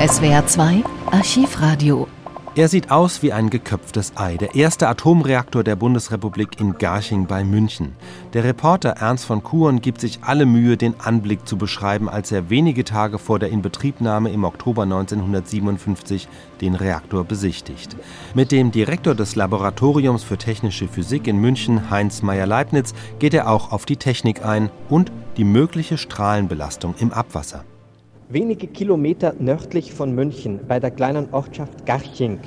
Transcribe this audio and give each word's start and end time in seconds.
SWR 0.00 0.46
2 0.46 0.82
Archivradio. 1.10 2.08
Er 2.54 2.68
sieht 2.68 2.90
aus 2.90 3.22
wie 3.22 3.34
ein 3.34 3.50
geköpftes 3.50 4.14
Ei, 4.16 4.38
der 4.38 4.54
erste 4.54 4.88
Atomreaktor 4.88 5.62
der 5.62 5.76
Bundesrepublik 5.76 6.58
in 6.58 6.78
Garching 6.78 7.26
bei 7.26 7.44
München. 7.44 7.92
Der 8.32 8.44
Reporter 8.44 8.92
Ernst 8.92 9.26
von 9.26 9.42
Kuhn 9.42 9.82
gibt 9.82 10.00
sich 10.00 10.20
alle 10.22 10.46
Mühe, 10.46 10.78
den 10.78 10.98
Anblick 11.00 11.46
zu 11.46 11.58
beschreiben, 11.58 12.08
als 12.08 12.32
er 12.32 12.48
wenige 12.48 12.84
Tage 12.84 13.18
vor 13.18 13.38
der 13.38 13.50
Inbetriebnahme 13.50 14.30
im 14.30 14.44
Oktober 14.44 14.84
1957 14.84 16.28
den 16.62 16.76
Reaktor 16.76 17.24
besichtigt. 17.24 17.94
Mit 18.32 18.52
dem 18.52 18.70
Direktor 18.70 19.14
des 19.14 19.36
Laboratoriums 19.36 20.22
für 20.22 20.38
technische 20.38 20.88
Physik 20.88 21.26
in 21.26 21.36
München, 21.36 21.90
Heinz 21.90 22.22
Meyer-Leibniz, 22.22 22.94
geht 23.18 23.34
er 23.34 23.50
auch 23.50 23.70
auf 23.70 23.84
die 23.84 23.98
Technik 23.98 24.46
ein 24.46 24.70
und 24.88 25.12
die 25.36 25.44
mögliche 25.44 25.98
Strahlenbelastung 25.98 26.94
im 26.98 27.12
Abwasser. 27.12 27.66
Wenige 28.32 28.68
Kilometer 28.68 29.34
nördlich 29.40 29.92
von 29.92 30.14
München 30.14 30.60
bei 30.68 30.78
der 30.78 30.92
kleinen 30.92 31.26
Ortschaft 31.32 31.84
Garching, 31.84 32.38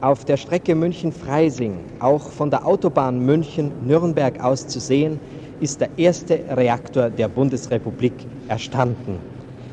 auf 0.00 0.24
der 0.24 0.36
Strecke 0.36 0.74
München-Freising, 0.74 1.84
auch 2.00 2.32
von 2.32 2.50
der 2.50 2.66
Autobahn 2.66 3.20
München-Nürnberg 3.20 4.42
aus 4.42 4.66
zu 4.66 4.80
sehen, 4.80 5.20
ist 5.60 5.80
der 5.80 5.96
erste 5.96 6.44
Reaktor 6.48 7.10
der 7.10 7.28
Bundesrepublik 7.28 8.26
erstanden. 8.48 9.20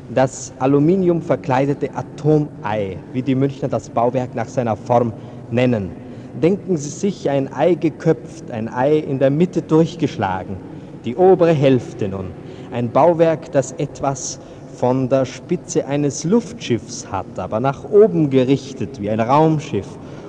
Das 0.08 0.52
aluminiumverkleidete 0.60 1.92
Atomei, 1.96 3.02
wie 3.10 3.22
die 3.24 3.34
Münchner 3.34 3.66
das 3.66 3.90
Bauwerk 3.90 4.36
nach 4.36 4.46
seiner 4.48 4.76
Form 4.76 5.12
nennen. 5.50 5.96
Denken 6.34 6.76
Sie 6.76 6.90
sich 6.90 7.28
ein 7.28 7.52
Ei 7.52 7.74
geköpft, 7.74 8.52
ein 8.52 8.68
Ei 8.72 8.96
in 8.96 9.18
der 9.18 9.30
Mitte 9.30 9.62
durchgeschlagen, 9.62 10.60
die 11.04 11.16
obere 11.16 11.52
Hälfte 11.52 12.08
nun. 12.08 12.36
Ein 12.70 12.92
Bauwerk, 12.92 13.50
das 13.50 13.72
etwas 13.72 14.38
von 14.82 15.08
der 15.08 15.24
Spitze 15.26 15.86
eines 15.86 16.24
Luftschiffs 16.24 17.06
hat, 17.12 17.38
aber 17.38 17.60
nach 17.60 17.88
oben 17.88 18.30
gerichtet 18.30 19.00
wie 19.00 19.10
ein 19.10 19.20
Raumschiff 19.20 19.86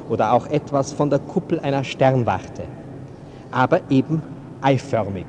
oder 0.10 0.32
auch 0.32 0.46
etwas 0.46 0.94
von 0.94 1.10
der 1.10 1.18
Kuppel 1.18 1.60
einer 1.62 1.84
Sternwarte, 1.84 2.62
aber 3.50 3.82
eben 3.90 4.22
eiförmig. 4.62 5.26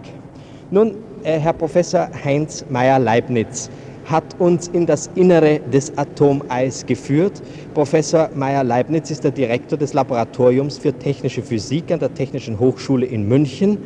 Nun, 0.70 0.97
äh, 1.22 1.39
Herr 1.39 1.55
Professor 1.55 2.11
Heinz 2.22 2.66
Meyer-Leibniz 2.69 3.70
hat 4.05 4.25
uns 4.39 4.69
in 4.69 4.84
das 4.84 5.08
Innere 5.14 5.59
des 5.72 5.97
Atomeis 5.97 6.84
geführt. 6.84 7.41
Professor 7.72 8.28
Meyer-Leibniz 8.34 9.11
ist 9.11 9.25
der 9.25 9.31
Direktor 9.31 9.78
des 9.78 9.94
Laboratoriums 9.94 10.77
für 10.77 10.92
technische 10.92 11.41
Physik 11.41 11.91
an 11.91 11.98
der 11.98 12.12
Technischen 12.12 12.61
Hochschule 12.61 13.06
in 13.06 13.27
München. 13.27 13.78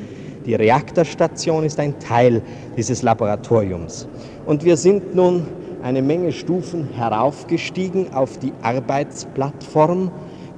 Die 0.47 0.57
Reaktorstation 0.57 1.63
ist 1.63 1.79
ein 1.79 2.01
Teil 2.01 2.43
dieses 2.77 3.03
Laboratoriums. 3.03 4.09
Und 4.49 4.65
wir 4.65 4.79
sind 4.79 5.15
nun 5.15 5.43
eine 5.83 6.01
Menge 6.01 6.33
Stufen 6.33 6.89
heraufgestiegen 6.95 8.15
auf 8.15 8.39
die 8.39 8.55
Arbeitsplattform, 8.63 10.11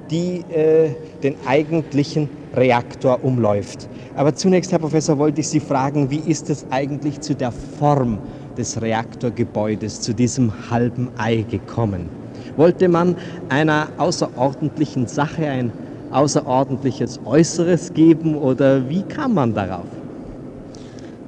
die 0.09 0.45
äh, 0.49 0.91
den 1.21 1.35
eigentlichen 1.45 2.29
Reaktor 2.55 3.21
umläuft. 3.21 3.89
Aber 4.15 4.33
zunächst, 4.33 4.71
Herr 4.71 4.79
Professor, 4.79 5.17
wollte 5.17 5.41
ich 5.41 5.49
Sie 5.49 5.59
fragen, 5.59 6.09
wie 6.09 6.21
ist 6.25 6.49
es 6.49 6.65
eigentlich 6.69 7.19
zu 7.19 7.35
der 7.35 7.51
Form 7.51 8.19
des 8.57 8.81
Reaktorgebäudes, 8.81 9.99
zu 9.99 10.13
diesem 10.13 10.71
halben 10.71 11.09
Ei 11.17 11.45
gekommen? 11.51 12.07
Wollte 12.55 12.87
man 12.87 13.17
einer 13.49 13.89
außerordentlichen 13.97 15.07
Sache 15.07 15.45
ein 15.45 15.73
außerordentliches 16.11 17.19
Äußeres 17.25 17.93
geben 17.93 18.35
oder 18.35 18.87
wie 18.87 19.01
kam 19.01 19.33
man 19.33 19.53
darauf? 19.53 19.87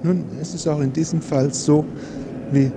Nun, 0.01 0.23
es 0.41 0.53
ist 0.53 0.65
auch 0.65 0.79
in 0.79 0.93
diesem 0.93 1.21
Fall 1.21 1.53
so, 1.53 1.83
wie 2.53 2.71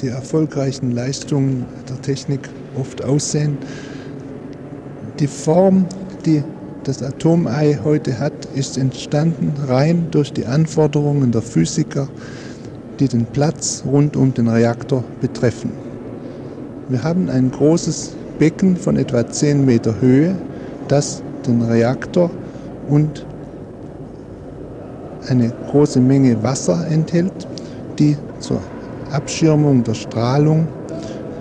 die 0.00 0.08
erfolgreichen 0.08 0.92
Leistungen 0.92 1.66
der 1.88 2.00
Technik 2.02 2.48
oft 2.78 3.04
aussehen. 3.04 3.58
Die 5.18 5.26
Form, 5.26 5.86
die 6.24 6.42
das 6.84 7.02
Atomei 7.02 7.78
heute 7.82 8.18
hat, 8.18 8.32
ist 8.54 8.78
entstanden 8.78 9.54
rein 9.66 10.06
durch 10.10 10.32
die 10.32 10.46
Anforderungen 10.46 11.32
der 11.32 11.42
Physiker, 11.42 12.08
die 13.00 13.08
den 13.08 13.26
Platz 13.26 13.82
rund 13.84 14.16
um 14.16 14.32
den 14.34 14.48
Reaktor 14.48 15.04
betreffen. 15.20 15.72
Wir 16.88 17.02
haben 17.02 17.28
ein 17.28 17.50
großes 17.50 18.10
Becken 18.38 18.76
von 18.76 18.96
etwa 18.96 19.26
10 19.26 19.64
Meter 19.64 20.00
Höhe, 20.00 20.36
das 20.88 21.22
den 21.46 21.62
Reaktor 21.62 22.30
und 22.86 23.24
eine 25.26 25.52
große 25.66 26.00
Menge 26.00 26.40
Wasser 26.42 26.86
enthält, 26.88 27.48
die 27.98 28.16
zur 28.38 28.62
Abschirmung 29.12 29.84
der 29.84 29.94
Strahlung 29.94 30.66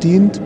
dient. 0.01 0.41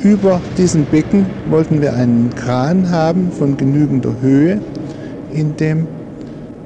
Über 0.00 0.40
diesem 0.56 0.84
Becken 0.84 1.26
wollten 1.50 1.80
wir 1.80 1.94
einen 1.94 2.30
Kran 2.34 2.90
haben 2.90 3.32
von 3.32 3.56
genügender 3.56 4.14
Höhe, 4.20 4.60
in 5.32 5.56
dem, 5.56 5.86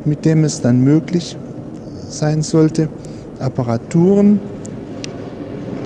mit 0.04 0.24
dem 0.24 0.44
es 0.44 0.60
dann 0.60 0.82
möglich 0.82 1.36
sein 2.08 2.42
sollte, 2.42 2.88
Apparaturen, 3.38 4.38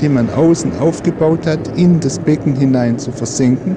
die 0.00 0.08
man 0.08 0.28
außen 0.30 0.78
aufgebaut 0.78 1.46
hat, 1.46 1.76
in 1.76 2.00
das 2.00 2.18
Becken 2.18 2.56
hinein 2.56 2.98
zu 2.98 3.12
versenken. 3.12 3.76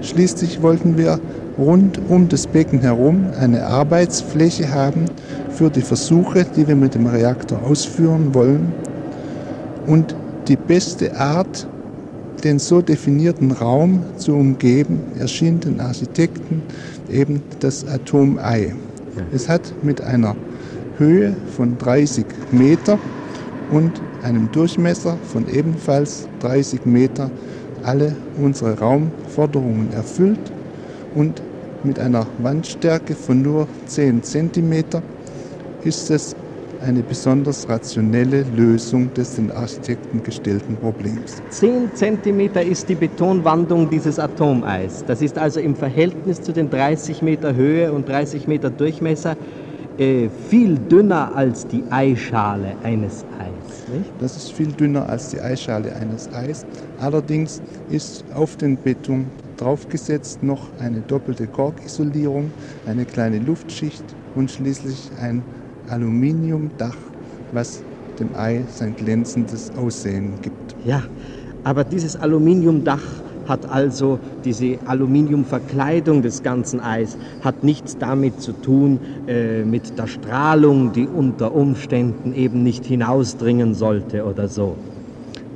Schließlich 0.00 0.62
wollten 0.62 0.98
wir 0.98 1.20
rund 1.58 2.00
um 2.08 2.28
das 2.28 2.46
Becken 2.46 2.80
herum 2.80 3.26
eine 3.38 3.66
Arbeitsfläche 3.66 4.72
haben 4.72 5.06
für 5.50 5.70
die 5.70 5.82
Versuche, 5.82 6.44
die 6.56 6.66
wir 6.66 6.76
mit 6.76 6.94
dem 6.94 7.06
Reaktor 7.06 7.62
ausführen 7.62 8.34
wollen. 8.34 8.72
Und 9.86 10.14
die 10.48 10.56
beste 10.56 11.16
Art, 11.16 11.66
den 12.42 12.58
so 12.58 12.82
definierten 12.82 13.52
Raum 13.52 14.02
zu 14.16 14.34
umgeben, 14.34 15.00
erschien 15.18 15.60
den 15.60 15.80
Architekten 15.80 16.62
eben 17.10 17.42
das 17.60 17.86
Atomei. 17.86 18.74
Es 19.32 19.48
hat 19.48 19.62
mit 19.82 20.00
einer 20.00 20.34
Höhe 20.98 21.34
von 21.56 21.78
30 21.78 22.24
Meter 22.50 22.98
und 23.70 23.92
einem 24.22 24.50
Durchmesser 24.52 25.16
von 25.32 25.48
ebenfalls 25.48 26.26
30 26.40 26.84
Meter 26.84 27.30
alle 27.82 28.16
unsere 28.40 28.78
Raumforderungen 28.78 29.92
erfüllt 29.92 30.53
und 31.14 31.42
mit 31.84 31.98
einer 31.98 32.26
Wandstärke 32.38 33.14
von 33.14 33.42
nur 33.42 33.68
10 33.86 34.22
cm 34.22 34.84
ist 35.84 36.10
es 36.10 36.34
eine 36.80 37.02
besonders 37.02 37.68
rationelle 37.68 38.44
Lösung 38.56 39.12
des 39.14 39.36
den 39.36 39.50
Architekten 39.50 40.22
gestellten 40.22 40.76
Problems. 40.76 41.42
10 41.50 41.90
cm 41.94 42.40
ist 42.70 42.88
die 42.88 42.94
Betonwandung 42.94 43.88
dieses 43.88 44.18
Atomeis. 44.18 45.04
Das 45.06 45.22
ist 45.22 45.38
also 45.38 45.60
im 45.60 45.76
Verhältnis 45.76 46.42
zu 46.42 46.52
den 46.52 46.68
30 46.70 47.22
Meter 47.22 47.54
Höhe 47.54 47.92
und 47.92 48.08
30 48.08 48.46
Meter 48.48 48.70
Durchmesser 48.70 49.36
äh, 49.98 50.28
viel 50.50 50.76
dünner 50.76 51.34
als 51.34 51.66
die 51.66 51.84
Eischale 51.90 52.74
eines 52.82 53.24
Eis. 53.38 53.88
Nicht? 53.94 54.10
Das 54.18 54.36
ist 54.36 54.52
viel 54.52 54.72
dünner 54.72 55.08
als 55.08 55.30
die 55.30 55.40
Eischale 55.40 55.94
eines 55.94 56.28
Eis. 56.32 56.66
Allerdings 56.98 57.62
ist 57.88 58.24
auf 58.34 58.56
den 58.56 58.76
Beton 58.76 59.26
draufgesetzt 59.56 60.42
noch 60.42 60.78
eine 60.78 61.02
doppelte 61.02 61.46
Korkisolierung, 61.48 62.52
eine 62.84 63.06
kleine 63.06 63.38
Luftschicht 63.38 64.16
und 64.34 64.50
schließlich 64.50 65.12
ein 65.18 65.44
Aluminiumdach, 65.86 66.96
was 67.52 67.82
dem 68.18 68.34
Ei 68.34 68.66
sein 68.68 68.96
glänzendes 68.96 69.74
Aussehen 69.76 70.40
gibt. 70.40 70.76
Ja, 70.84 71.04
aber 71.62 71.84
dieses 71.84 72.16
Aluminiumdach 72.16 73.24
hat 73.46 73.68
also 73.68 74.20
diese 74.44 74.78
Aluminiumverkleidung 74.86 76.22
des 76.22 76.42
ganzen 76.42 76.80
Eis, 76.80 77.16
hat 77.40 77.62
nichts 77.62 77.98
damit 77.98 78.40
zu 78.40 78.52
tun 78.52 79.00
äh, 79.26 79.64
mit 79.64 79.98
der 79.98 80.06
Strahlung, 80.06 80.92
die 80.92 81.06
unter 81.06 81.54
Umständen 81.54 82.32
eben 82.32 82.62
nicht 82.62 82.86
hinausdringen 82.86 83.74
sollte 83.74 84.24
oder 84.24 84.48
so. 84.48 84.78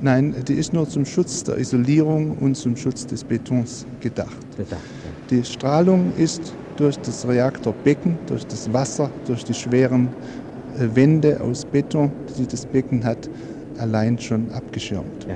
Nein, 0.00 0.34
die 0.46 0.54
ist 0.54 0.72
nur 0.72 0.88
zum 0.88 1.04
Schutz 1.04 1.42
der 1.42 1.58
Isolierung 1.58 2.38
und 2.38 2.56
zum 2.56 2.76
Schutz 2.76 3.06
des 3.06 3.24
Betons 3.24 3.84
gedacht. 4.00 4.36
gedacht 4.56 4.80
ja. 4.80 5.10
Die 5.30 5.44
Strahlung 5.44 6.12
ist 6.16 6.54
durch 6.76 6.96
das 6.98 7.26
Reaktorbecken, 7.26 8.16
durch 8.26 8.46
das 8.46 8.72
Wasser, 8.72 9.10
durch 9.26 9.44
die 9.44 9.54
schweren 9.54 10.08
äh, 10.78 10.94
Wände 10.94 11.40
aus 11.40 11.64
Beton, 11.64 12.12
die 12.38 12.46
das 12.46 12.64
Becken 12.64 13.04
hat, 13.04 13.28
allein 13.78 14.18
schon 14.18 14.50
abgeschirmt. 14.52 15.26
Ja. 15.28 15.34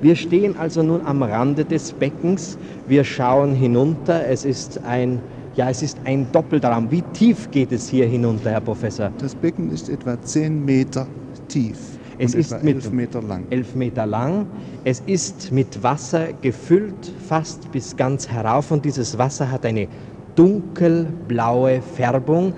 Wir 0.00 0.16
stehen 0.16 0.56
also 0.56 0.82
nun 0.82 1.04
am 1.04 1.22
Rande 1.22 1.64
des 1.64 1.92
Beckens. 1.92 2.56
Wir 2.86 3.04
schauen 3.04 3.54
hinunter. 3.54 4.26
Es 4.26 4.44
ist 4.44 4.80
ein, 4.84 5.20
ja, 5.56 5.68
es 5.70 5.82
ist 5.82 5.98
ein 6.04 6.26
doppelter 6.30 6.70
Raum. 6.70 6.90
Wie 6.90 7.02
tief 7.12 7.50
geht 7.50 7.72
es 7.72 7.88
hier 7.88 8.06
hinunter, 8.06 8.50
Herr 8.52 8.60
Professor? 8.60 9.10
Das 9.18 9.34
Becken 9.34 9.72
ist 9.72 9.88
etwa 9.88 10.20
10 10.20 10.64
Meter 10.64 11.06
tief. 11.48 11.97
Es 12.18 12.34
ist 12.34 12.62
mit 12.64 12.76
elf 12.76 12.90
Meter 12.90 13.22
lang. 13.22 13.44
Elf 13.50 13.74
Meter 13.74 14.06
lang. 14.06 14.46
Es 14.84 15.02
ist 15.06 15.52
mit 15.52 15.82
Wasser 15.82 16.28
gefüllt, 16.42 17.12
fast 17.28 17.70
bis 17.70 17.96
ganz 17.96 18.28
herauf. 18.28 18.70
Und 18.70 18.84
dieses 18.84 19.16
Wasser 19.18 19.50
hat 19.50 19.64
eine 19.64 19.88
dunkelblaue 20.34 21.80
Färbung. 21.80 22.54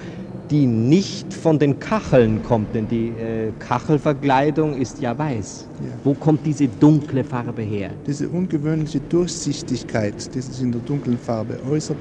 die 0.51 0.67
nicht 0.67 1.33
von 1.33 1.59
den 1.59 1.79
Kacheln 1.79 2.43
kommt, 2.43 2.75
denn 2.75 2.89
die 2.89 3.09
äh, 3.09 3.53
Kachelverkleidung 3.61 4.75
ist 4.75 5.01
ja 5.01 5.17
weiß. 5.17 5.69
Ja. 5.81 5.87
Wo 6.03 6.15
kommt 6.15 6.45
diese 6.45 6.67
dunkle 6.67 7.23
Farbe 7.23 7.63
her? 7.63 7.91
Diese 8.07 8.29
ungewöhnliche 8.29 9.01
Durchsichtigkeit, 9.01 10.35
die 10.35 10.41
sich 10.41 10.61
in 10.61 10.73
der 10.73 10.81
dunklen 10.81 11.19
Farbe 11.19 11.57
äußert, 11.71 11.97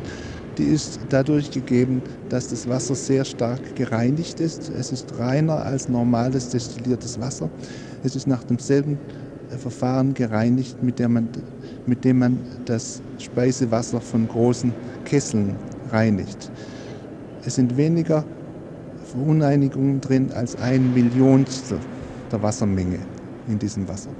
die 0.59 0.65
ist 0.65 0.99
dadurch 1.09 1.49
gegeben, 1.49 2.01
dass 2.27 2.49
das 2.49 2.67
Wasser 2.67 2.93
sehr 2.93 3.23
stark 3.23 3.75
gereinigt 3.75 4.39
ist. 4.39 4.69
Es 4.69 4.91
ist 4.91 5.17
reiner 5.17 5.63
als 5.65 5.87
normales 5.87 6.49
destilliertes 6.49 7.19
Wasser. 7.19 7.49
Es 8.03 8.15
ist 8.15 8.27
nach 8.27 8.43
demselben 8.43 8.99
äh, 9.51 9.57
Verfahren 9.57 10.13
gereinigt, 10.13 10.83
mit, 10.83 10.99
der 10.99 11.09
man, 11.09 11.29
mit 11.87 12.03
dem 12.03 12.19
man 12.19 12.37
das 12.65 13.01
Speisewasser 13.17 14.01
von 14.01 14.27
großen 14.27 14.73
Kesseln 15.05 15.55
reinigt. 15.91 16.51
Es 17.45 17.55
sind 17.55 17.77
weniger 17.77 18.25
Verunreinigungen 19.05 20.01
drin 20.01 20.31
als 20.33 20.57
ein 20.57 20.93
Millionstel 20.93 21.79
der 22.31 22.43
Wassermenge 22.43 22.99
in 23.47 23.57
diesem 23.57 23.87
Wasser. 23.87 24.11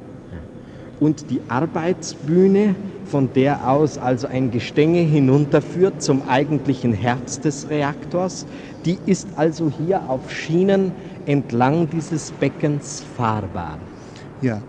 Und 1.00 1.30
die 1.30 1.40
Arbeitsbühne, 1.48 2.76
von 3.06 3.30
der 3.34 3.70
aus 3.70 3.98
also 3.98 4.28
ein 4.28 4.52
Gestänge 4.52 5.00
hinunterführt 5.00 6.02
zum 6.02 6.22
eigentlichen 6.28 6.94
Herz 6.94 7.40
des 7.40 7.70
Reaktors, 7.70 8.46
die 8.86 8.98
ist 9.06 9.28
also 9.36 9.72
hier 9.86 10.10
auf 10.10 10.32
Schienen 10.32 10.92
entlang 11.26 11.90
dieses 11.90 12.32
Beckens 12.32 13.04
fahrbar. 13.16 13.78
Ja, 14.42 14.62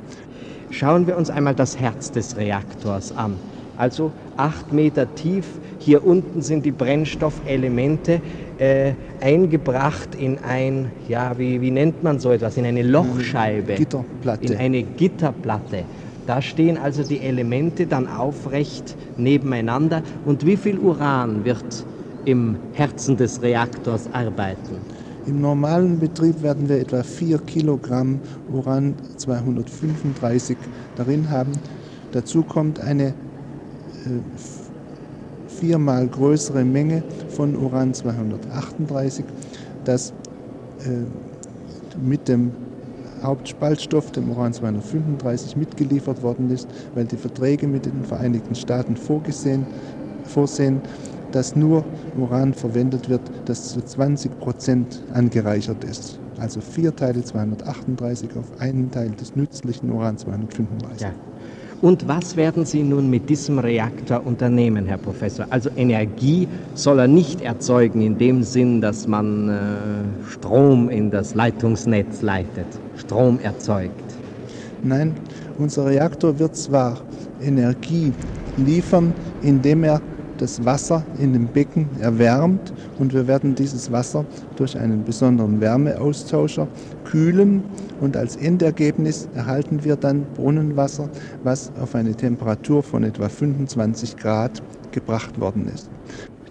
Schauen 0.70 1.08
wir 1.08 1.16
uns 1.16 1.30
einmal 1.30 1.54
das 1.54 1.78
Herz 1.78 2.12
des 2.12 2.36
Reaktors 2.36 3.16
an. 3.16 3.36
Also 3.76 4.12
acht 4.36 4.72
Meter 4.72 5.12
tief. 5.16 5.46
Hier 5.80 6.06
unten 6.06 6.42
sind 6.42 6.64
die 6.64 6.70
Brennstoffelemente 6.70 8.20
äh, 8.58 8.92
eingebracht 9.20 10.14
in 10.14 10.38
ein, 10.38 10.90
ja, 11.08 11.36
wie, 11.38 11.60
wie 11.60 11.70
nennt 11.70 12.02
man 12.04 12.20
so 12.20 12.30
etwas, 12.30 12.56
in 12.56 12.66
eine 12.66 12.82
Lochscheibe. 12.82 13.74
Gitterplatte. 13.74 14.52
In 14.52 14.58
eine 14.58 14.82
Gitterplatte. 14.82 15.84
Da 16.30 16.40
stehen 16.40 16.78
also 16.78 17.02
die 17.02 17.18
Elemente 17.18 17.88
dann 17.88 18.06
aufrecht 18.06 18.94
nebeneinander. 19.16 20.00
Und 20.24 20.46
wie 20.46 20.56
viel 20.56 20.78
Uran 20.78 21.44
wird 21.44 21.84
im 22.24 22.54
Herzen 22.74 23.16
des 23.16 23.42
Reaktors 23.42 24.08
arbeiten? 24.12 24.76
Im 25.26 25.40
normalen 25.40 25.98
Betrieb 25.98 26.40
werden 26.40 26.68
wir 26.68 26.78
etwa 26.78 27.02
4 27.02 27.36
Kilogramm 27.38 28.20
Uran 28.52 28.94
235 29.16 30.56
darin 30.94 31.28
haben. 31.30 31.50
Dazu 32.12 32.44
kommt 32.44 32.78
eine 32.78 33.08
äh, 33.08 33.12
viermal 35.48 36.06
größere 36.06 36.64
Menge 36.64 37.02
von 37.30 37.56
Uran 37.56 37.92
238, 37.92 39.24
das 39.84 40.10
äh, 40.86 42.00
mit 42.00 42.28
dem 42.28 42.52
Hauptspaltstoff, 43.22 44.10
dem 44.12 44.30
Uran 44.30 44.52
235, 44.52 45.56
mitgeliefert 45.56 46.22
worden 46.22 46.50
ist, 46.50 46.68
weil 46.94 47.04
die 47.04 47.16
Verträge 47.16 47.66
mit 47.66 47.86
den 47.86 48.04
Vereinigten 48.04 48.54
Staaten 48.54 48.96
vorgesehen, 48.96 49.66
vorsehen, 50.24 50.82
dass 51.30 51.54
nur 51.54 51.84
Uran 52.16 52.54
verwendet 52.54 53.08
wird, 53.08 53.30
das 53.44 53.68
zu 53.68 53.82
20 53.82 54.38
Prozent 54.38 55.04
angereichert 55.12 55.84
ist. 55.84 56.20
Also 56.38 56.60
vier 56.60 56.96
Teile 56.96 57.22
238 57.22 58.36
auf 58.36 58.60
einen 58.60 58.90
Teil 58.90 59.10
des 59.10 59.36
nützlichen 59.36 59.90
Uran 59.90 60.16
235. 60.18 61.00
Ja. 61.00 61.14
Und 61.82 62.06
was 62.06 62.36
werden 62.36 62.66
Sie 62.66 62.82
nun 62.82 63.08
mit 63.08 63.30
diesem 63.30 63.58
Reaktor 63.58 64.26
unternehmen, 64.26 64.84
Herr 64.84 64.98
Professor? 64.98 65.46
Also 65.48 65.70
Energie 65.76 66.46
soll 66.74 66.98
er 66.98 67.08
nicht 67.08 67.40
erzeugen 67.40 68.02
in 68.02 68.18
dem 68.18 68.42
Sinn, 68.42 68.82
dass 68.82 69.06
man 69.06 69.48
äh, 69.48 70.30
Strom 70.30 70.90
in 70.90 71.10
das 71.10 71.34
Leitungsnetz 71.34 72.20
leitet, 72.20 72.66
Strom 72.96 73.38
erzeugt. 73.38 73.94
Nein, 74.82 75.14
unser 75.56 75.86
Reaktor 75.86 76.38
wird 76.38 76.54
zwar 76.54 77.00
Energie 77.40 78.12
liefern, 78.56 79.14
indem 79.40 79.84
er 79.84 80.02
das 80.40 80.64
Wasser 80.64 81.04
in 81.18 81.32
dem 81.32 81.46
Becken 81.46 81.86
erwärmt 82.00 82.72
und 82.98 83.12
wir 83.12 83.26
werden 83.26 83.54
dieses 83.54 83.92
Wasser 83.92 84.24
durch 84.56 84.78
einen 84.78 85.04
besonderen 85.04 85.60
Wärmeaustauscher 85.60 86.66
kühlen 87.04 87.62
und 88.00 88.16
als 88.16 88.36
Endergebnis 88.36 89.28
erhalten 89.34 89.84
wir 89.84 89.96
dann 89.96 90.24
Brunnenwasser, 90.34 91.10
was 91.44 91.70
auf 91.80 91.94
eine 91.94 92.14
Temperatur 92.14 92.82
von 92.82 93.04
etwa 93.04 93.28
25 93.28 94.16
Grad 94.16 94.62
gebracht 94.92 95.38
worden 95.38 95.70
ist. 95.72 95.90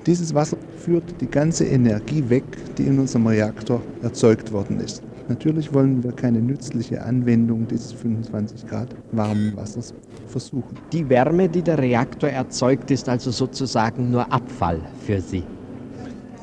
Dieses 0.05 0.33
Wasser 0.33 0.57
führt 0.77 1.19
die 1.19 1.27
ganze 1.27 1.65
Energie 1.65 2.29
weg, 2.29 2.43
die 2.77 2.83
in 2.83 2.99
unserem 2.99 3.27
Reaktor 3.27 3.81
erzeugt 4.01 4.51
worden 4.51 4.79
ist. 4.79 5.03
Natürlich 5.27 5.73
wollen 5.73 6.03
wir 6.03 6.11
keine 6.11 6.39
nützliche 6.39 7.03
Anwendung 7.03 7.67
dieses 7.67 7.91
25 7.93 8.65
Grad 8.67 8.89
warmen 9.11 9.55
Wassers 9.55 9.93
versuchen. 10.29 10.77
Die 10.93 11.09
Wärme, 11.09 11.49
die 11.49 11.61
der 11.61 11.77
Reaktor 11.77 12.29
erzeugt, 12.29 12.91
ist 12.91 13.09
also 13.09 13.31
sozusagen 13.31 14.11
nur 14.11 14.31
Abfall 14.31 14.79
für 15.05 15.19
Sie. 15.19 15.43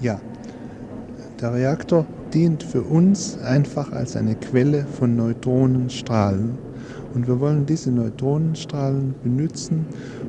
Ja, 0.00 0.21
der 1.41 1.55
Reaktor 1.55 2.06
dient 2.35 2.62
für 2.62 2.83
uns 2.83 3.38
einfach 3.38 3.93
als 3.93 4.17
eine 4.17 4.35
Quelle 4.37 4.85
von 4.87 5.17
Neutronenstrahlen. 5.17 6.59
Und 7.15 7.27
wir 7.27 7.41
wollen 7.41 7.65
diese 7.65 7.91
Neutronenstrahlen 7.91 9.15
benutzen, 9.23 9.87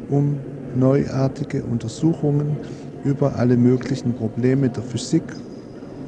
um 0.09 0.37
neuartige 0.73 1.63
Untersuchungen 1.63 2.57
über 3.03 3.35
alle 3.35 3.57
möglichen 3.57 4.13
Probleme 4.13 4.69
der 4.69 4.83
Physik 4.83 5.23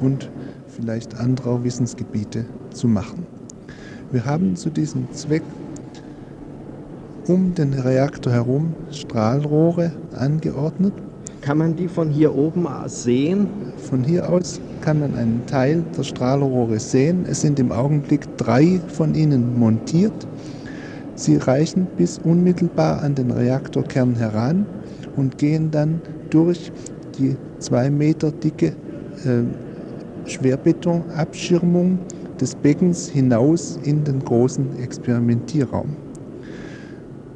und 0.00 0.30
vielleicht 0.68 1.16
anderer 1.16 1.64
Wissensgebiete 1.64 2.46
zu 2.72 2.88
machen. 2.88 3.26
Wir 4.10 4.24
haben 4.24 4.56
zu 4.56 4.70
diesem 4.70 5.12
Zweck 5.12 5.42
um 7.28 7.54
den 7.54 7.72
Reaktor 7.74 8.32
herum 8.32 8.74
Strahlrohre 8.90 9.92
angeordnet. 10.16 10.92
Kann 11.40 11.58
man 11.58 11.76
die 11.76 11.88
von 11.88 12.10
hier 12.10 12.34
oben 12.34 12.66
sehen? 12.86 13.46
Von 13.78 14.04
hier 14.04 14.28
aus 14.28 14.60
kann 14.82 15.00
man 15.00 15.14
einen 15.14 15.42
Teil 15.46 15.82
der 15.96 16.02
Strahlrohre 16.02 16.78
sehen. 16.78 17.24
Es 17.28 17.40
sind 17.40 17.58
im 17.58 17.72
Augenblick 17.72 18.26
drei 18.36 18.80
von 18.88 19.14
ihnen 19.14 19.58
montiert. 19.58 20.26
Sie 21.14 21.36
reichen 21.36 21.86
bis 21.96 22.18
unmittelbar 22.18 23.02
an 23.02 23.14
den 23.14 23.30
Reaktorkern 23.30 24.16
heran 24.16 24.66
und 25.16 25.38
gehen 25.38 25.70
dann 25.70 26.00
durch 26.30 26.72
die 27.18 27.36
zwei 27.58 27.90
Meter 27.90 28.32
dicke 28.32 28.68
äh, 28.68 29.44
Schwerbetonabschirmung 30.26 31.98
des 32.40 32.54
Beckens 32.54 33.08
hinaus 33.08 33.78
in 33.82 34.04
den 34.04 34.24
großen 34.24 34.78
Experimentierraum. 34.82 35.96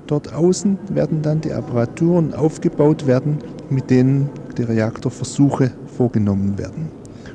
Dort 0.06 0.33
außen 0.33 0.79
werden 0.91 1.23
dann 1.23 1.41
die 1.41 1.53
Apparaturen 1.53 2.34
aufgebaut 2.34 3.06
werden, 3.06 3.39
mit 3.70 3.91
denen 3.91 4.29
die 4.58 4.63
Reaktorversuche 4.63 5.70
vorgenommen 5.87 6.58
werden. 6.58 6.91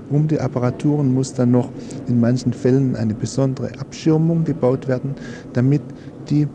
Um 0.09 0.27
die 0.27 0.39
Apparaturen 0.39 1.13
muss 1.13 1.33
dann 1.33 1.51
noch 1.51 1.69
in 2.07 2.19
manchen 2.19 2.53
Fällen 2.53 2.95
eine 2.95 3.13
besondere 3.13 3.71
Abschirmung 3.79 4.43
gebaut 4.43 4.87
werden, 4.87 5.15
damit 5.53 5.81
die 6.29 6.47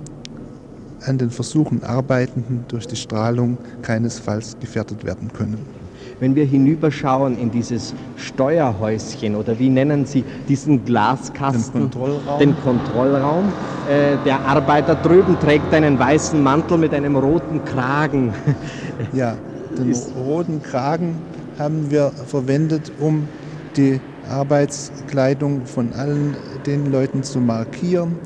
an 1.06 1.18
den 1.18 1.30
Versuchen 1.30 1.83
Arbeitenden 1.83 2.64
durch 2.68 2.87
die 2.87 2.97
Strahlung 2.97 3.59
keinesfalls 3.83 4.56
gefährdet 4.59 5.04
werden 5.04 5.33
können. 5.33 5.59
Wenn 6.25 6.37
wir 6.37 6.47
hinüberschauen 6.47 7.37
in 7.37 7.50
dieses 7.50 7.93
Steuerhäuschen 8.16 9.37
oder 9.37 9.59
wie 9.59 9.69
nennen 9.69 10.07
Sie 10.07 10.25
diesen 10.49 10.83
Glaskasten? 10.83 11.83
Den 11.83 11.90
Kontrollraum. 11.90 12.38
Den 12.38 12.61
Kontrollraum. 12.62 13.45
Äh, 13.90 14.16
der 14.25 14.40
Arbeiter 14.40 14.95
drüben 14.95 15.38
trägt 15.38 15.75
einen 15.75 15.99
weißen 15.99 16.43
Mantel 16.43 16.78
mit 16.78 16.95
einem 16.95 17.16
roten 17.16 17.62
Kragen. 17.66 18.33
Ja, 19.12 19.37
den 19.76 19.95
roten 20.16 20.62
Kragen 20.62 21.16
haben 21.59 21.90
wir 21.90 22.11
verwendet, 22.26 22.90
um 23.00 23.28
die 23.76 24.00
Arbeitskleidung 24.31 25.66
von 25.66 25.93
allen 25.93 26.37
den 26.64 26.90
Leuten 26.90 27.23
zu 27.23 27.38
markieren, 27.38 28.16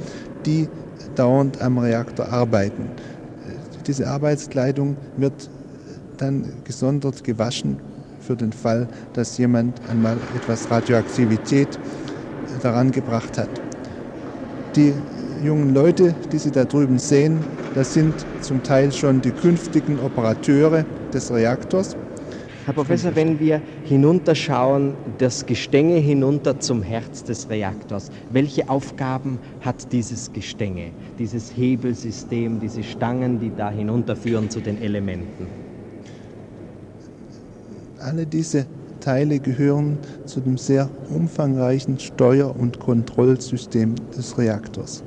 die 0.47 0.69
dauernd 1.17 1.61
am 1.61 1.78
Reaktor 1.78 2.28
arbeiten. 2.28 2.90
Diese 3.88 4.07
Arbeitskleidung 4.07 4.97
wird 5.17 5.50
dann 6.19 6.45
gesondert 6.64 7.25
gewaschen 7.25 7.88
für 8.28 8.37
den 8.37 8.52
Fall, 8.52 8.88
dass 9.14 9.38
jemand 9.38 9.80
einmal 9.88 10.20
etwas 10.35 10.70
Radioaktivität 10.70 11.80
daran 12.61 12.90
gebracht 12.90 13.38
hat. 13.38 13.49
Die 14.76 14.92
jungen 15.42 15.70
Leute, 15.70 16.14
die 16.30 16.37
Sie 16.38 16.50
da 16.52 16.66
drüben 16.66 16.99
sehen, 16.99 17.47
das 17.73 17.94
sind 17.94 18.26
zum 18.42 18.62
Teil 18.62 18.92
schon 18.92 19.23
die 19.23 19.32
künftigen 19.32 19.99
Operateure 19.99 20.85
des 21.11 21.30
Reaktors. 21.32 21.97
Herr 22.66 22.75
Professor, 22.75 23.16
wenn 23.16 23.40
wir 23.40 23.62
hinunterschauen, 23.85 24.92
das 25.16 25.47
Gestänge 25.47 25.97
hinunter 25.97 26.61
zum 26.61 26.82
Herz 26.82 27.25
des 27.25 27.49
Reaktors, 27.49 28.11
welche 28.28 28.68
Aufgaben 28.68 29.38
hat 29.61 29.90
dieses 29.90 30.35
Gestänge, 30.35 30.92
dieses 31.18 31.56
Hebelsystem, 31.56 32.61
diese 32.61 32.82
Stangen, 32.82 33.40
die 33.40 33.56
da 33.56 33.70
hinunterführen 33.70 34.50
zu 34.50 34.61
den 34.61 34.76
Elementen? 34.76 35.67
Alle 38.00 38.26
diese 38.26 38.67
Teile 39.00 39.38
gehören 39.40 39.99
zu 40.26 40.40
dem 40.40 40.57
sehr 40.57 40.88
umfangreichen 41.09 41.99
Steuer- 41.99 42.55
und 42.55 42.78
Kontrollsystem 42.78 43.95
des 44.17 44.38
Reaktors. 44.38 45.02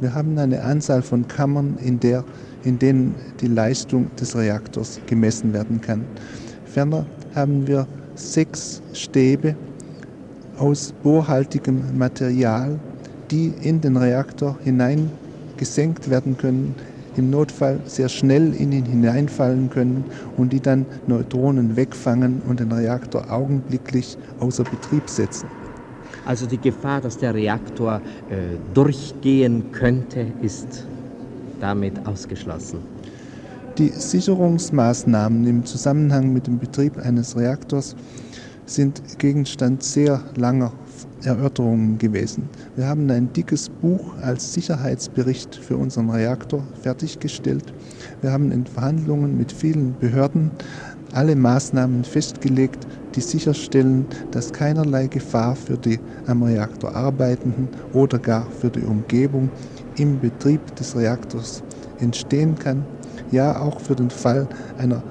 Wir 0.00 0.14
haben 0.14 0.38
eine 0.38 0.62
Anzahl 0.62 1.02
von 1.02 1.28
Kammern, 1.28 1.76
in, 1.84 2.00
der, 2.00 2.24
in 2.64 2.78
denen 2.78 3.14
die 3.40 3.46
Leistung 3.46 4.10
des 4.20 4.36
Reaktors 4.36 5.00
gemessen 5.06 5.52
werden 5.52 5.80
kann. 5.80 6.04
Ferner 6.64 7.06
haben 7.34 7.66
wir 7.66 7.86
sechs 8.14 8.82
Stäbe 8.92 9.54
aus 10.58 10.92
bohrhaltigem 11.02 11.96
Material, 11.96 12.78
die 13.30 13.52
in 13.62 13.80
den 13.80 13.96
Reaktor 13.96 14.58
hineingesenkt 14.64 16.10
werden 16.10 16.36
können, 16.38 16.74
im 17.16 17.30
Notfall 17.30 17.80
sehr 17.86 18.08
schnell 18.08 18.54
in 18.54 18.72
ihn 18.72 18.84
hineinfallen 18.84 19.70
können 19.70 20.06
und 20.36 20.52
die 20.52 20.60
dann 20.60 20.86
Neutronen 21.06 21.76
wegfangen 21.76 22.40
und 22.48 22.60
den 22.60 22.72
Reaktor 22.72 23.30
augenblicklich 23.30 24.16
außer 24.38 24.64
Betrieb 24.64 25.08
setzen. 25.08 25.48
Also 26.24 26.46
die 26.46 26.58
Gefahr, 26.58 27.00
dass 27.00 27.18
der 27.18 27.34
Reaktor 27.34 28.00
äh, 28.28 28.58
durchgehen 28.74 29.72
könnte, 29.72 30.26
ist 30.40 30.84
damit 31.60 32.06
ausgeschlossen. 32.06 32.80
Die 33.78 33.88
Sicherungsmaßnahmen 33.88 35.46
im 35.46 35.64
Zusammenhang 35.64 36.32
mit 36.32 36.46
dem 36.46 36.58
Betrieb 36.58 36.98
eines 36.98 37.36
Reaktors 37.36 37.96
sind 38.66 39.18
Gegenstand 39.18 39.82
sehr 39.82 40.22
langer 40.36 40.72
Erörterungen 41.24 41.98
gewesen. 41.98 42.48
Wir 42.76 42.86
haben 42.86 43.10
ein 43.10 43.32
dickes 43.32 43.68
Buch 43.68 44.16
als 44.20 44.54
Sicherheitsbericht 44.54 45.54
für 45.54 45.76
unseren 45.76 46.10
Reaktor 46.10 46.64
fertiggestellt. 46.82 47.72
Wir 48.20 48.32
haben 48.32 48.50
in 48.52 48.66
Verhandlungen 48.66 49.36
mit 49.36 49.52
vielen 49.52 49.96
Behörden 49.98 50.50
alle 51.12 51.36
Maßnahmen 51.36 52.04
festgelegt, 52.04 52.86
die 53.14 53.20
sicherstellen, 53.20 54.06
dass 54.30 54.52
keinerlei 54.52 55.06
Gefahr 55.06 55.54
für 55.54 55.76
die 55.76 55.98
am 56.26 56.42
Reaktor 56.42 56.94
Arbeitenden 56.94 57.68
oder 57.92 58.18
gar 58.18 58.46
für 58.50 58.70
die 58.70 58.82
Umgebung 58.82 59.50
im 59.96 60.18
Betrieb 60.20 60.74
des 60.76 60.96
Reaktors 60.96 61.62
entstehen 62.00 62.58
kann. 62.58 62.84
Ja, 63.30 63.60
auch 63.60 63.80
für 63.80 63.94
den 63.94 64.10
Fall 64.10 64.48
einer 64.78 65.02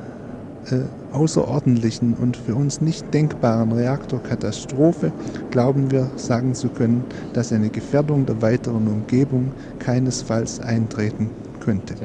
äh, 0.70 0.82
außerordentlichen 1.13 2.15
und 2.15 2.38
für 2.38 2.56
uns 2.56 2.82
nicht 2.82 3.13
denkbaren 3.13 3.72
Reaktorkatastrophe 3.72 5.12
glauben 5.51 5.91
wir 5.91 6.10
sagen 6.15 6.56
zu 6.56 6.70
können, 6.70 7.03
dass 7.34 7.51
eine 7.51 7.70
Gefährdung 7.70 8.25
der 8.25 8.41
weiteren 8.41 8.88
Umgebung 8.88 9.51
keinesfalls 9.80 10.60
eintreten 10.60 11.30
könnte. 11.60 11.96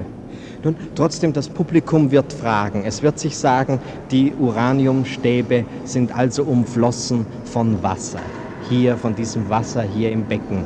Nun, 0.64 0.76
trotzdem, 0.94 1.32
das 1.32 1.48
Publikum 1.48 2.10
wird 2.10 2.32
fragen. 2.32 2.84
Es 2.84 3.02
wird 3.02 3.18
sich 3.18 3.36
sagen, 3.36 3.78
die 4.10 4.32
Uraniumstäbe 4.34 5.64
sind 5.84 6.16
also 6.16 6.42
umflossen 6.42 7.26
von 7.44 7.82
Wasser. 7.82 8.20
Hier, 8.68 8.96
von 8.96 9.14
diesem 9.14 9.48
Wasser 9.48 9.82
hier 9.82 10.10
im 10.10 10.25
Becken. 10.25 10.64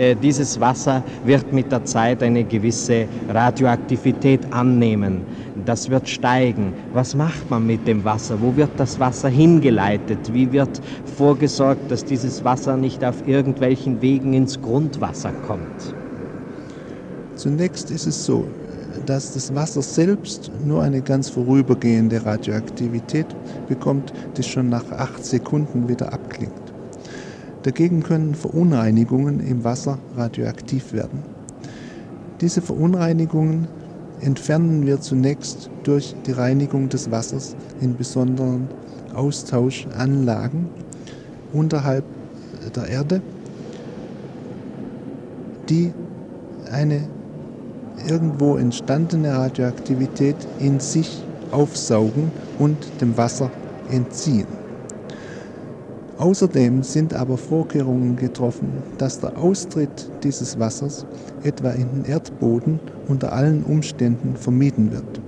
Äh, 0.00 0.16
dieses 0.16 0.58
Wasser 0.58 1.02
wird 1.24 1.52
mit 1.52 1.70
der 1.70 1.84
Zeit 1.84 2.22
eine 2.22 2.42
gewisse 2.44 3.06
Radioaktivität 3.28 4.40
annehmen. 4.50 5.20
Das 5.66 5.90
wird 5.90 6.08
steigen. 6.08 6.72
Was 6.94 7.14
macht 7.14 7.50
man 7.50 7.66
mit 7.66 7.86
dem 7.86 8.02
Wasser? 8.02 8.40
Wo 8.40 8.56
wird 8.56 8.70
das 8.78 8.98
Wasser 8.98 9.28
hingeleitet? 9.28 10.32
Wie 10.32 10.50
wird 10.52 10.80
vorgesorgt, 11.18 11.90
dass 11.90 12.02
dieses 12.06 12.42
Wasser 12.44 12.78
nicht 12.78 13.04
auf 13.04 13.28
irgendwelchen 13.28 14.00
Wegen 14.00 14.32
ins 14.32 14.62
Grundwasser 14.62 15.32
kommt? 15.46 15.94
Zunächst 17.34 17.90
ist 17.90 18.06
es 18.06 18.24
so, 18.24 18.46
dass 19.04 19.34
das 19.34 19.54
Wasser 19.54 19.82
selbst 19.82 20.50
nur 20.64 20.82
eine 20.82 21.02
ganz 21.02 21.28
vorübergehende 21.28 22.24
Radioaktivität 22.24 23.26
bekommt, 23.68 24.14
die 24.38 24.42
schon 24.42 24.70
nach 24.70 24.90
acht 24.92 25.22
Sekunden 25.26 25.88
wieder 25.90 26.10
abklingt. 26.10 26.59
Dagegen 27.62 28.02
können 28.02 28.34
Verunreinigungen 28.34 29.40
im 29.40 29.64
Wasser 29.64 29.98
radioaktiv 30.16 30.92
werden. 30.92 31.22
Diese 32.40 32.62
Verunreinigungen 32.62 33.68
entfernen 34.22 34.86
wir 34.86 35.00
zunächst 35.00 35.68
durch 35.84 36.14
die 36.26 36.32
Reinigung 36.32 36.88
des 36.88 37.10
Wassers 37.10 37.54
in 37.80 37.96
besonderen 37.96 38.68
Austauschanlagen 39.14 40.68
unterhalb 41.52 42.04
der 42.74 42.88
Erde, 42.88 43.20
die 45.68 45.92
eine 46.70 47.08
irgendwo 48.08 48.56
entstandene 48.56 49.32
Radioaktivität 49.32 50.36
in 50.60 50.80
sich 50.80 51.22
aufsaugen 51.50 52.30
und 52.58 52.76
dem 53.00 53.16
Wasser 53.16 53.50
entziehen. 53.90 54.59
Außerdem 56.20 56.82
sind 56.82 57.14
aber 57.14 57.38
Vorkehrungen 57.38 58.14
getroffen, 58.14 58.68
dass 58.98 59.20
der 59.20 59.38
Austritt 59.38 60.10
dieses 60.22 60.58
Wassers 60.58 61.06
etwa 61.44 61.70
in 61.70 61.88
den 61.94 62.04
Erdboden 62.04 62.78
unter 63.08 63.32
allen 63.32 63.62
Umständen 63.64 64.36
vermieden 64.36 64.92
wird. 64.92 65.18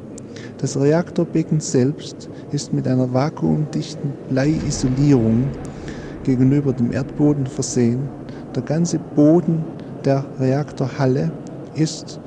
Das 0.59 0.79
Reaktorbecken 0.79 1.61
selbst 1.61 2.29
ist 2.53 2.75
mit 2.75 2.87
einer 2.87 3.11
vakuumdichten 3.11 4.13
Bleiisolierung 4.29 5.45
gegenüber 6.25 6.75
dem 6.75 6.93
Erdboden 6.93 7.47
versehen. 7.47 8.07
Der 8.55 8.63
ganze 8.63 8.99
Boden 8.99 9.65
der 10.05 10.27
Reaktorhalle 10.39 11.33
ist 11.75 12.21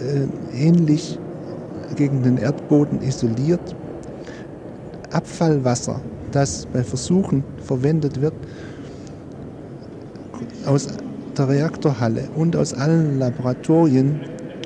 äh, 0.00 0.66
ähnlich 0.66 1.18
gegen 1.96 2.22
den 2.22 2.38
Erdboden 2.38 3.02
isoliert. 3.02 3.76
Abfallwasser 5.10 6.00
das 6.32 6.66
bei 6.72 6.82
Versuchen 6.82 7.44
verwendet 7.64 8.20
wird, 8.20 8.34
aus 10.66 10.88
der 11.36 11.48
Reaktorhalle 11.48 12.28
und 12.34 12.56
aus 12.56 12.74
allen 12.74 13.18
Laboratorien 13.18 14.20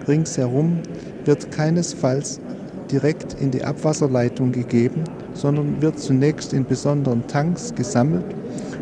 ringsherum 0.08 0.80
wird 1.24 1.50
keinesfalls 1.50 2.40
direkt 2.90 3.34
in 3.40 3.50
die 3.50 3.64
Abwasserleitung 3.64 4.52
gegeben, 4.52 5.04
sondern 5.34 5.82
wird 5.82 5.98
zunächst 5.98 6.52
in 6.52 6.64
besonderen 6.64 7.26
Tanks 7.26 7.74
gesammelt 7.74 8.24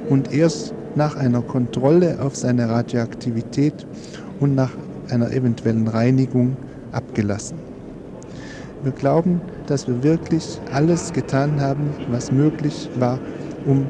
und 0.08 0.32
erst 0.32 0.74
nach 0.94 1.16
einer 1.16 1.42
Kontrolle 1.42 2.20
auf 2.20 2.36
seine 2.36 2.68
Radioaktivität 2.68 3.86
und 4.40 4.54
nach 4.54 4.70
einer 5.10 5.30
eventuellen 5.32 5.88
Reinigung 5.88 6.56
abgelassen. 6.92 7.73
Wir 8.84 8.92
glauben, 8.92 9.40
dass 9.66 9.88
wir 9.88 10.02
wirklich 10.02 10.60
alles 10.70 11.14
getan 11.14 11.58
haben, 11.58 11.94
was 12.08 12.30
möglich 12.30 12.90
war, 12.96 13.18
um 13.64 13.86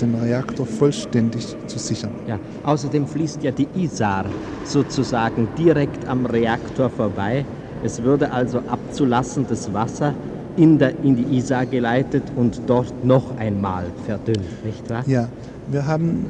den 0.00 0.14
Reaktor 0.14 0.64
vollständig 0.64 1.44
zu 1.66 1.78
sichern. 1.78 2.12
Ja, 2.26 2.38
außerdem 2.64 3.06
fließt 3.06 3.42
ja 3.42 3.50
die 3.50 3.68
Isar 3.76 4.24
sozusagen 4.64 5.46
direkt 5.58 6.08
am 6.08 6.24
Reaktor 6.24 6.88
vorbei. 6.88 7.44
Es 7.84 8.02
würde 8.02 8.32
also 8.32 8.60
abzulassendes 8.60 9.74
Wasser 9.74 10.14
in, 10.56 10.78
der, 10.78 10.98
in 11.04 11.16
die 11.16 11.36
Isar 11.36 11.66
geleitet 11.66 12.22
und 12.34 12.62
dort 12.66 13.04
noch 13.04 13.36
einmal 13.36 13.84
verdünnt, 14.06 14.64
nicht 14.64 14.88
wahr? 14.88 15.04
Ja, 15.06 15.28
wir 15.68 15.86
haben 15.86 16.24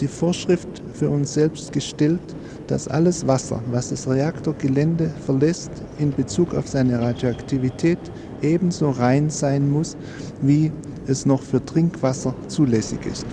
die 0.00 0.08
Vorschrift 0.08 0.83
für 0.94 1.10
uns 1.10 1.34
selbst 1.34 1.72
gestellt, 1.72 2.20
dass 2.66 2.88
alles 2.88 3.26
Wasser, 3.26 3.62
was 3.70 3.90
das 3.90 4.08
Reaktorgelände 4.08 5.10
verlässt, 5.26 5.70
in 5.98 6.12
Bezug 6.12 6.54
auf 6.54 6.68
seine 6.68 7.00
Radioaktivität 7.00 7.98
ebenso 8.42 8.90
rein 8.90 9.30
sein 9.30 9.70
muss, 9.70 9.96
wie 10.40 10.72
es 11.06 11.26
noch 11.26 11.42
für 11.42 11.64
Trinkwasser 11.64 12.34
zulässig 12.48 13.04
ist. 13.06 13.26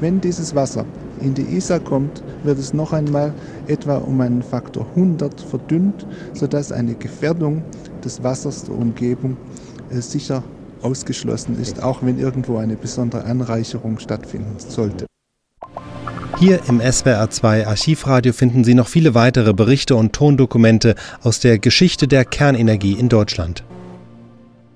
Wenn 0.00 0.20
dieses 0.20 0.54
Wasser 0.54 0.84
in 1.20 1.34
die 1.34 1.56
Isar 1.56 1.80
kommt, 1.80 2.22
wird 2.44 2.58
es 2.58 2.72
noch 2.72 2.92
einmal 2.92 3.34
etwa 3.66 3.96
um 3.98 4.20
einen 4.20 4.42
Faktor 4.42 4.86
100 4.94 5.40
verdünnt, 5.40 6.06
sodass 6.34 6.72
eine 6.72 6.94
Gefährdung 6.94 7.62
des 8.04 8.22
Wassers 8.22 8.64
der 8.64 8.76
Umgebung 8.76 9.36
äh, 9.90 10.00
sicher 10.00 10.42
ausgeschlossen 10.82 11.60
ist, 11.60 11.82
auch 11.82 12.02
wenn 12.02 12.18
irgendwo 12.18 12.58
eine 12.58 12.76
besondere 12.76 13.24
Anreicherung 13.24 13.98
stattfinden 13.98 14.54
sollte. 14.58 15.07
Hier 16.40 16.60
im 16.68 16.80
SWR2 16.80 17.66
Archivradio 17.66 18.32
finden 18.32 18.62
Sie 18.62 18.74
noch 18.74 18.86
viele 18.86 19.16
weitere 19.16 19.52
Berichte 19.52 19.96
und 19.96 20.12
Tondokumente 20.12 20.94
aus 21.24 21.40
der 21.40 21.58
Geschichte 21.58 22.06
der 22.06 22.24
Kernenergie 22.24 22.92
in 22.92 23.08
Deutschland. 23.08 23.64